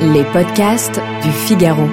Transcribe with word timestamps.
Les 0.00 0.24
podcasts 0.32 1.00
du 1.22 1.30
Figaro. 1.30 1.88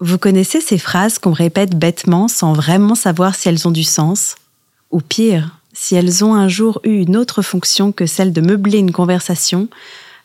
Vous 0.00 0.18
connaissez 0.18 0.60
ces 0.60 0.78
phrases 0.78 1.18
qu'on 1.18 1.32
répète 1.32 1.76
bêtement 1.78 2.28
sans 2.28 2.52
vraiment 2.52 2.94
savoir 2.94 3.34
si 3.34 3.48
elles 3.48 3.66
ont 3.68 3.70
du 3.70 3.84
sens? 3.84 4.36
Ou 4.90 5.00
pire, 5.00 5.58
si 5.72 5.94
elles 5.94 6.24
ont 6.24 6.34
un 6.34 6.48
jour 6.48 6.80
eu 6.84 7.00
une 7.00 7.16
autre 7.16 7.40
fonction 7.40 7.92
que 7.92 8.06
celle 8.06 8.32
de 8.32 8.40
meubler 8.40 8.78
une 8.78 8.92
conversation 8.92 9.68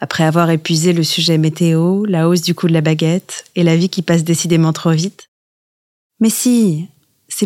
après 0.00 0.24
avoir 0.24 0.50
épuisé 0.50 0.92
le 0.92 1.02
sujet 1.02 1.38
météo, 1.38 2.04
la 2.04 2.28
hausse 2.28 2.42
du 2.42 2.54
coût 2.54 2.68
de 2.68 2.72
la 2.72 2.80
baguette 2.80 3.44
et 3.54 3.62
la 3.62 3.76
vie 3.76 3.88
qui 3.88 4.02
passe 4.02 4.24
décidément 4.24 4.72
trop 4.72 4.90
vite? 4.90 5.28
Mais 6.20 6.30
si, 6.30 6.88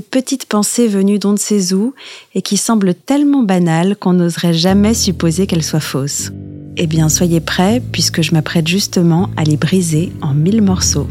petites 0.00 0.46
pensées 0.46 0.88
venues 0.88 1.18
d'on 1.18 1.32
ne 1.32 1.38
sait 1.38 1.72
où 1.72 1.94
et 2.34 2.42
qui 2.42 2.56
semblent 2.56 2.94
tellement 2.94 3.42
banales 3.42 3.96
qu'on 3.96 4.14
n'oserait 4.14 4.54
jamais 4.54 4.94
supposer 4.94 5.46
qu'elles 5.46 5.62
soient 5.62 5.80
fausses. 5.80 6.30
Eh 6.76 6.86
bien, 6.86 7.08
soyez 7.08 7.40
prêts, 7.40 7.82
puisque 7.92 8.22
je 8.22 8.32
m'apprête 8.32 8.68
justement 8.68 9.30
à 9.36 9.44
les 9.44 9.56
briser 9.56 10.12
en 10.20 10.34
mille 10.34 10.62
morceaux. 10.62 11.06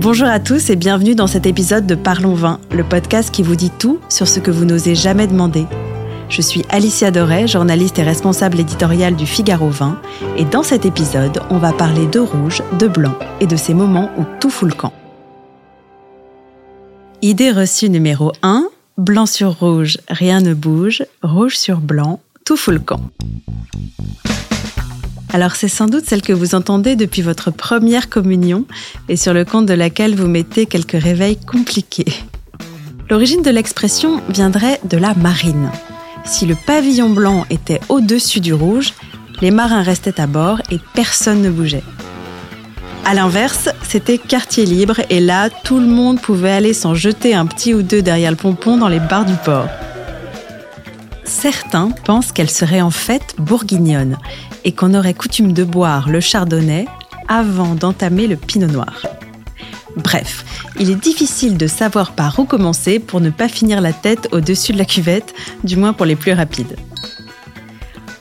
Bonjour 0.00 0.28
à 0.28 0.38
tous 0.38 0.70
et 0.70 0.76
bienvenue 0.76 1.16
dans 1.16 1.26
cet 1.26 1.44
épisode 1.44 1.86
de 1.86 1.96
Parlons 1.96 2.34
Vin, 2.34 2.60
le 2.70 2.84
podcast 2.84 3.32
qui 3.32 3.42
vous 3.42 3.56
dit 3.56 3.72
tout 3.80 3.98
sur 4.08 4.28
ce 4.28 4.38
que 4.38 4.52
vous 4.52 4.64
n'osez 4.64 4.94
jamais 4.94 5.26
demander. 5.26 5.66
Je 6.28 6.40
suis 6.40 6.64
Alicia 6.68 7.10
Doré, 7.10 7.48
journaliste 7.48 7.98
et 7.98 8.04
responsable 8.04 8.60
éditoriale 8.60 9.16
du 9.16 9.26
Figaro 9.26 9.70
Vin, 9.70 10.00
et 10.36 10.44
dans 10.44 10.62
cet 10.62 10.86
épisode, 10.86 11.40
on 11.50 11.58
va 11.58 11.72
parler 11.72 12.06
de 12.06 12.20
rouge, 12.20 12.62
de 12.78 12.86
blanc 12.86 13.14
et 13.40 13.46
de 13.46 13.56
ces 13.56 13.74
moments 13.74 14.10
où 14.18 14.24
tout 14.40 14.50
fout 14.50 14.68
le 14.68 14.74
camp. 14.74 14.92
Idée 17.20 17.50
reçue 17.50 17.90
numéro 17.90 18.30
1, 18.42 18.68
blanc 18.96 19.26
sur 19.26 19.58
rouge, 19.58 19.98
rien 20.08 20.40
ne 20.40 20.54
bouge, 20.54 21.04
rouge 21.20 21.56
sur 21.56 21.78
blanc, 21.78 22.20
tout 22.44 22.56
fout 22.56 22.72
le 22.72 22.78
camp. 22.78 23.00
Alors 25.32 25.56
c'est 25.56 25.68
sans 25.68 25.86
doute 25.86 26.04
celle 26.06 26.22
que 26.22 26.32
vous 26.32 26.54
entendez 26.54 26.94
depuis 26.94 27.22
votre 27.22 27.50
première 27.50 28.08
communion 28.08 28.66
et 29.08 29.16
sur 29.16 29.34
le 29.34 29.44
compte 29.44 29.66
de 29.66 29.74
laquelle 29.74 30.14
vous 30.14 30.28
mettez 30.28 30.66
quelques 30.66 30.92
réveils 30.92 31.36
compliqués. 31.36 32.06
L'origine 33.10 33.42
de 33.42 33.50
l'expression 33.50 34.22
viendrait 34.28 34.80
de 34.84 34.96
la 34.96 35.14
marine. 35.14 35.72
Si 36.24 36.46
le 36.46 36.54
pavillon 36.54 37.10
blanc 37.10 37.46
était 37.50 37.80
au-dessus 37.88 38.40
du 38.40 38.54
rouge, 38.54 38.94
les 39.40 39.50
marins 39.50 39.82
restaient 39.82 40.20
à 40.20 40.28
bord 40.28 40.60
et 40.70 40.78
personne 40.94 41.42
ne 41.42 41.50
bougeait. 41.50 41.82
À 43.04 43.14
l'inverse, 43.14 43.70
c'était 43.82 44.18
quartier 44.18 44.66
libre 44.66 45.00
et 45.08 45.20
là, 45.20 45.48
tout 45.50 45.80
le 45.80 45.86
monde 45.86 46.20
pouvait 46.20 46.52
aller 46.52 46.74
s'en 46.74 46.94
jeter 46.94 47.34
un 47.34 47.46
petit 47.46 47.72
ou 47.74 47.82
deux 47.82 48.02
derrière 48.02 48.30
le 48.30 48.36
pompon 48.36 48.76
dans 48.76 48.88
les 48.88 49.00
bars 49.00 49.24
du 49.24 49.34
port. 49.44 49.68
Certains 51.24 51.90
pensent 52.04 52.32
qu'elle 52.32 52.50
serait 52.50 52.80
en 52.80 52.90
fait 52.90 53.34
bourguignonne 53.38 54.18
et 54.64 54.72
qu'on 54.72 54.94
aurait 54.94 55.14
coutume 55.14 55.52
de 55.52 55.64
boire 55.64 56.08
le 56.08 56.20
chardonnay 56.20 56.86
avant 57.28 57.74
d'entamer 57.74 58.26
le 58.26 58.36
pinot 58.36 58.66
noir. 58.66 59.06
Bref, 59.96 60.44
il 60.78 60.90
est 60.90 60.94
difficile 60.94 61.56
de 61.56 61.66
savoir 61.66 62.12
par 62.12 62.38
où 62.38 62.44
commencer 62.44 62.98
pour 62.98 63.20
ne 63.20 63.30
pas 63.30 63.48
finir 63.48 63.80
la 63.80 63.92
tête 63.92 64.28
au-dessus 64.32 64.72
de 64.72 64.78
la 64.78 64.84
cuvette, 64.84 65.34
du 65.64 65.76
moins 65.76 65.92
pour 65.92 66.06
les 66.06 66.16
plus 66.16 66.32
rapides. 66.32 66.76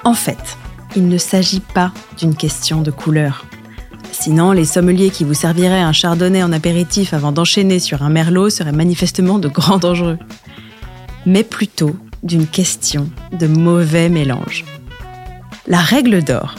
En 0.03 0.13
fait, 0.13 0.57
il 0.95 1.07
ne 1.07 1.17
s'agit 1.17 1.59
pas 1.59 1.91
d'une 2.17 2.35
question 2.35 2.81
de 2.81 2.91
couleur. 2.91 3.45
Sinon, 4.27 4.51
les 4.51 4.65
sommeliers 4.65 5.09
qui 5.09 5.23
vous 5.23 5.33
serviraient 5.33 5.79
un 5.79 5.93
chardonnay 5.93 6.43
en 6.43 6.51
apéritif 6.51 7.13
avant 7.13 7.31
d'enchaîner 7.31 7.79
sur 7.79 8.03
un 8.03 8.09
merlot 8.09 8.49
seraient 8.49 8.73
manifestement 8.73 9.39
de 9.39 9.47
grands 9.47 9.77
dangereux. 9.77 10.17
Mais 11.25 11.45
plutôt 11.45 11.95
d'une 12.23 12.45
question 12.45 13.09
de 13.31 13.47
mauvais 13.47 14.09
mélange. 14.09 14.65
La 15.65 15.79
règle 15.79 16.25
d'or, 16.25 16.55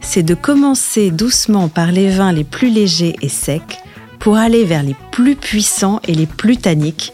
c'est 0.00 0.24
de 0.24 0.34
commencer 0.34 1.12
doucement 1.12 1.68
par 1.68 1.92
les 1.92 2.10
vins 2.10 2.32
les 2.32 2.42
plus 2.42 2.70
légers 2.70 3.14
et 3.22 3.28
secs 3.28 3.78
pour 4.18 4.36
aller 4.36 4.64
vers 4.64 4.82
les 4.82 4.96
plus 5.12 5.36
puissants 5.36 6.00
et 6.08 6.16
les 6.16 6.26
plus 6.26 6.56
tanniques, 6.56 7.12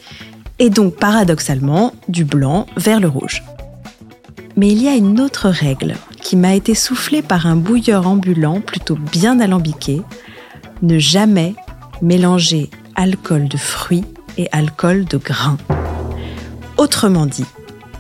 et 0.58 0.70
donc 0.70 0.96
paradoxalement 0.96 1.92
du 2.08 2.25
blanc 2.25 2.66
vers 2.78 3.00
le 3.00 3.08
rouge. 3.08 3.42
Mais 4.56 4.69
il 4.69 4.82
y 4.82 4.88
a 4.88 4.94
une 4.94 5.20
autre 5.20 5.50
règle 5.50 5.96
qui 6.28 6.36
m'a 6.36 6.54
été 6.54 6.74
soufflée 6.74 7.22
par 7.22 7.46
un 7.46 7.56
bouilleur 7.56 8.06
ambulant 8.06 8.60
plutôt 8.60 8.96
bien 8.96 9.40
alambiqué, 9.40 10.02
ne 10.82 10.98
jamais 10.98 11.54
mélanger 12.02 12.68
alcool 12.96 13.48
de 13.48 13.56
fruits 13.56 14.04
et 14.36 14.46
alcool 14.52 15.06
de 15.06 15.16
grains. 15.16 15.56
Autrement 16.76 17.24
dit, 17.24 17.46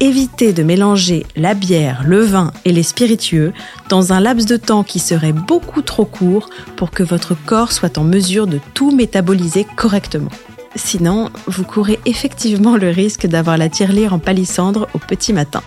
éviter 0.00 0.52
de 0.52 0.62
mélanger 0.62 1.24
la 1.36 1.54
bière, 1.54 2.02
le 2.04 2.20
vin 2.20 2.52
et 2.66 2.72
les 2.72 2.82
spiritueux 2.82 3.54
dans 3.88 4.12
un 4.12 4.20
laps 4.20 4.46
de 4.46 4.58
temps 4.58 4.84
qui 4.84 4.98
serait 4.98 5.32
beaucoup 5.32 5.80
trop 5.80 6.04
court 6.04 6.50
pour 6.76 6.90
que 6.90 7.02
votre 7.02 7.34
corps 7.34 7.72
soit 7.72 7.96
en 7.96 8.04
mesure 8.04 8.46
de 8.46 8.60
tout 8.74 8.90
métaboliser 8.90 9.66
correctement. 9.74 10.30
Sinon, 10.76 11.30
vous 11.46 11.64
courez 11.64 11.98
effectivement 12.04 12.76
le 12.76 12.90
risque 12.90 13.26
d'avoir 13.26 13.56
la 13.56 13.70
tirelire 13.70 14.12
en 14.12 14.18
palissandre 14.18 14.86
au 14.92 14.98
petit 14.98 15.32
matin. 15.32 15.62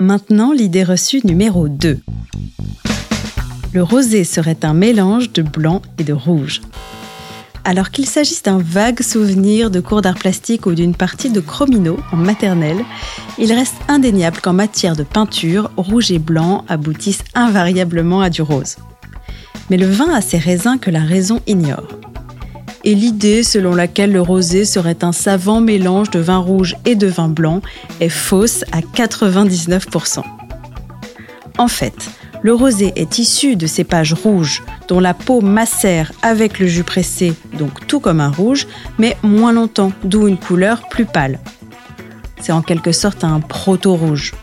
Maintenant, 0.00 0.52
l'idée 0.52 0.82
reçue 0.82 1.20
numéro 1.24 1.68
2. 1.68 2.00
Le 3.72 3.82
rosé 3.82 4.24
serait 4.24 4.64
un 4.64 4.74
mélange 4.74 5.32
de 5.32 5.42
blanc 5.42 5.82
et 5.98 6.04
de 6.04 6.12
rouge. 6.12 6.62
Alors 7.62 7.90
qu'il 7.92 8.06
s'agisse 8.06 8.42
d'un 8.42 8.58
vague 8.58 9.02
souvenir 9.02 9.70
de 9.70 9.78
cours 9.78 10.02
d'art 10.02 10.16
plastique 10.16 10.66
ou 10.66 10.74
d'une 10.74 10.96
partie 10.96 11.30
de 11.30 11.38
chromino 11.38 11.96
en 12.12 12.16
maternelle, 12.16 12.84
il 13.38 13.52
reste 13.52 13.76
indéniable 13.86 14.40
qu'en 14.42 14.52
matière 14.52 14.96
de 14.96 15.04
peinture, 15.04 15.70
rouge 15.76 16.10
et 16.10 16.18
blanc 16.18 16.64
aboutissent 16.68 17.24
invariablement 17.36 18.20
à 18.20 18.30
du 18.30 18.42
rose. 18.42 18.76
Mais 19.70 19.76
le 19.76 19.86
vin 19.86 20.12
a 20.12 20.20
ses 20.20 20.38
raisins 20.38 20.78
que 20.80 20.90
la 20.90 21.04
raison 21.04 21.40
ignore. 21.46 21.86
Et 22.84 22.94
l'idée 22.94 23.42
selon 23.42 23.74
laquelle 23.74 24.12
le 24.12 24.20
rosé 24.20 24.64
serait 24.64 25.02
un 25.02 25.12
savant 25.12 25.60
mélange 25.60 26.10
de 26.10 26.20
vin 26.20 26.38
rouge 26.38 26.76
et 26.84 26.94
de 26.94 27.06
vin 27.06 27.28
blanc 27.28 27.62
est 28.00 28.10
fausse 28.10 28.64
à 28.72 28.80
99%. 28.80 30.22
En 31.56 31.68
fait, 31.68 32.10
le 32.42 32.52
rosé 32.52 32.92
est 32.96 33.18
issu 33.18 33.56
de 33.56 33.66
cépages 33.66 34.12
rouges 34.12 34.62
dont 34.88 35.00
la 35.00 35.14
peau 35.14 35.40
macère 35.40 36.12
avec 36.20 36.58
le 36.58 36.66
jus 36.66 36.84
pressé, 36.84 37.32
donc 37.58 37.86
tout 37.86 38.00
comme 38.00 38.20
un 38.20 38.30
rouge, 38.30 38.66
mais 38.98 39.16
moins 39.22 39.52
longtemps, 39.52 39.92
d'où 40.02 40.28
une 40.28 40.36
couleur 40.36 40.86
plus 40.90 41.06
pâle. 41.06 41.38
C'est 42.42 42.52
en 42.52 42.60
quelque 42.60 42.92
sorte 42.92 43.24
un 43.24 43.40
proto-rouge. 43.40 44.34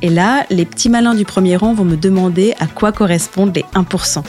Et 0.00 0.08
là, 0.08 0.46
les 0.48 0.64
petits 0.64 0.88
malins 0.88 1.14
du 1.14 1.26
premier 1.26 1.56
rang 1.56 1.74
vont 1.74 1.84
me 1.84 1.96
demander 1.96 2.54
à 2.58 2.66
quoi 2.66 2.92
correspondent 2.92 3.54
les 3.54 3.66
1%. 3.74 4.22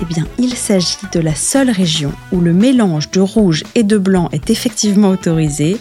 Eh 0.00 0.04
bien, 0.04 0.24
il 0.38 0.54
s'agit 0.54 0.98
de 1.12 1.20
la 1.20 1.34
seule 1.34 1.70
région 1.70 2.12
où 2.32 2.40
le 2.40 2.52
mélange 2.52 3.10
de 3.10 3.20
rouge 3.20 3.64
et 3.74 3.82
de 3.82 3.98
blanc 3.98 4.28
est 4.32 4.50
effectivement 4.50 5.10
autorisé, 5.10 5.78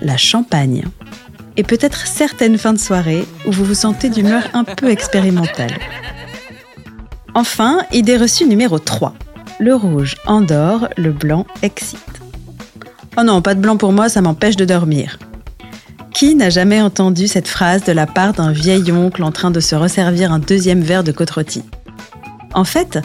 la 0.00 0.16
Champagne 0.16 0.84
et 1.56 1.62
peut-être 1.62 2.06
certaines 2.06 2.58
fins 2.58 2.72
de 2.72 2.78
soirée 2.78 3.26
où 3.46 3.52
vous 3.52 3.64
vous 3.64 3.74
sentez 3.74 4.10
d'humeur 4.10 4.42
un 4.52 4.64
peu 4.64 4.90
expérimentale. 4.90 5.72
Enfin, 7.34 7.80
idée 7.92 8.16
reçue 8.16 8.46
numéro 8.46 8.78
3. 8.78 9.14
Le 9.58 9.74
rouge 9.74 10.16
endort, 10.26 10.88
le 10.96 11.12
blanc 11.12 11.46
excite. 11.62 12.00
Oh 13.18 13.22
non, 13.22 13.40
pas 13.40 13.54
de 13.54 13.60
blanc 13.60 13.76
pour 13.76 13.92
moi, 13.92 14.08
ça 14.08 14.20
m'empêche 14.20 14.56
de 14.56 14.64
dormir. 14.64 15.18
Qui 16.12 16.34
n'a 16.34 16.50
jamais 16.50 16.80
entendu 16.80 17.28
cette 17.28 17.48
phrase 17.48 17.84
de 17.84 17.92
la 17.92 18.06
part 18.06 18.32
d'un 18.34 18.52
vieil 18.52 18.90
oncle 18.92 19.22
en 19.22 19.32
train 19.32 19.50
de 19.50 19.60
se 19.60 19.74
resservir 19.74 20.32
un 20.32 20.38
deuxième 20.38 20.80
verre 20.80 21.04
de 21.04 21.12
côte 21.12 21.30
En 22.56 22.64
fait, 22.64 22.98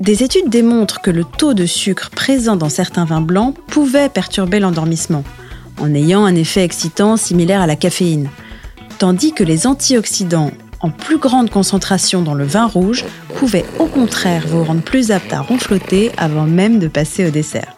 des 0.00 0.22
études 0.22 0.48
démontrent 0.48 1.02
que 1.02 1.10
le 1.10 1.24
taux 1.24 1.52
de 1.52 1.66
sucre 1.66 2.08
présent 2.10 2.56
dans 2.56 2.70
certains 2.70 3.04
vins 3.04 3.20
blancs 3.20 3.54
pouvait 3.68 4.08
perturber 4.08 4.60
l'endormissement 4.60 5.22
en 5.78 5.94
ayant 5.94 6.24
un 6.24 6.34
effet 6.34 6.64
excitant 6.64 7.18
similaire 7.18 7.60
à 7.60 7.66
la 7.66 7.76
caféine, 7.76 8.30
tandis 8.98 9.32
que 9.32 9.44
les 9.44 9.66
antioxydants 9.66 10.52
en 10.80 10.90
plus 10.90 11.18
grande 11.18 11.50
concentration 11.50 12.22
dans 12.22 12.32
le 12.32 12.44
vin 12.44 12.66
rouge 12.66 13.04
pouvaient 13.36 13.66
au 13.78 13.86
contraire 13.86 14.46
vous 14.48 14.64
rendre 14.64 14.82
plus 14.82 15.10
apte 15.10 15.34
à 15.34 15.42
ronfloter 15.42 16.10
avant 16.16 16.46
même 16.46 16.78
de 16.78 16.88
passer 16.88 17.26
au 17.26 17.30
dessert. 17.30 17.74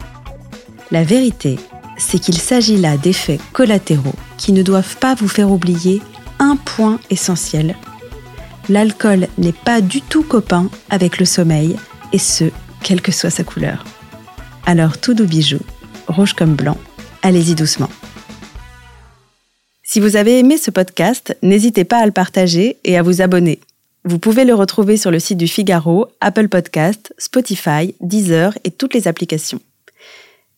La 0.91 1.03
vérité, 1.03 1.59
c'est 1.97 2.19
qu'il 2.19 2.37
s'agit 2.37 2.77
là 2.77 2.95
d'effets 2.95 3.39
collatéraux 3.51 4.15
qui 4.37 4.53
ne 4.53 4.63
doivent 4.63 4.97
pas 4.97 5.13
vous 5.13 5.27
faire 5.27 5.51
oublier 5.51 6.01
un 6.39 6.55
point 6.55 6.99
essentiel. 7.09 7.75
L'alcool 8.69 9.27
n'est 9.37 9.53
pas 9.53 9.79
du 9.79 10.01
tout 10.01 10.23
copain 10.23 10.69
avec 10.89 11.19
le 11.19 11.25
sommeil, 11.25 11.77
et 12.11 12.17
ce, 12.17 12.45
quelle 12.83 13.01
que 13.01 13.13
soit 13.13 13.29
sa 13.29 13.45
couleur. 13.45 13.85
Alors 14.65 14.97
tout 14.97 15.13
doux 15.13 15.25
bijou, 15.25 15.59
rouge 16.07 16.33
comme 16.33 16.55
blanc, 16.55 16.77
allez-y 17.21 17.55
doucement. 17.55 17.89
Si 19.83 20.01
vous 20.01 20.17
avez 20.17 20.37
aimé 20.39 20.57
ce 20.57 20.69
podcast, 20.69 21.37
n'hésitez 21.41 21.85
pas 21.85 21.99
à 21.99 22.05
le 22.05 22.11
partager 22.11 22.77
et 22.83 22.97
à 22.97 23.03
vous 23.03 23.21
abonner. 23.21 23.59
Vous 24.03 24.19
pouvez 24.19 24.43
le 24.43 24.53
retrouver 24.53 24.97
sur 24.97 25.11
le 25.11 25.19
site 25.19 25.37
du 25.37 25.47
Figaro, 25.47 26.07
Apple 26.19 26.49
Podcast, 26.49 27.13
Spotify, 27.17 27.95
Deezer 28.01 28.57
et 28.65 28.71
toutes 28.71 28.93
les 28.93 29.07
applications. 29.07 29.61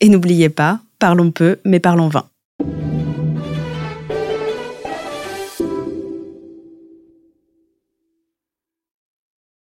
Et 0.01 0.09
n'oubliez 0.09 0.49
pas, 0.49 0.79
parlons 0.97 1.29
peu, 1.29 1.57
mais 1.63 1.79
parlons 1.79 2.09
vin. 2.09 2.27